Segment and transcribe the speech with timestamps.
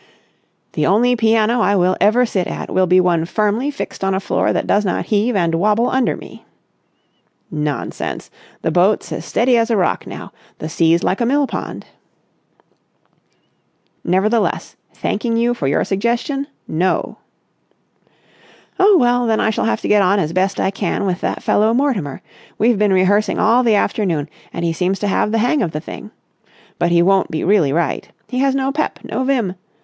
[0.73, 4.19] "The only piano I will ever sit at will be one firmly fixed on a
[4.19, 6.43] floor that does not heave and wobble under me."
[7.51, 8.31] "Nonsense!
[8.63, 10.31] The boat's as steady as a rock now.
[10.57, 11.85] The sea's like a mill pond."
[14.03, 17.19] "Nevertheless, thanking you for your suggestion, no!"
[18.79, 21.43] "Oh, well, then I shall have to get on as best I can with that
[21.43, 22.23] fellow Mortimer.
[22.57, 25.79] We've been rehearsing all the afternoon, and he seems to have the hang of the
[25.79, 26.09] thing.
[26.79, 28.09] But he won't be really right.
[28.29, 29.53] He has no pep, no vim.